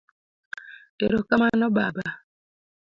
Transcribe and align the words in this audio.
Ero 1.05 1.17
kamano 1.27 1.65
Baba. 1.75 2.07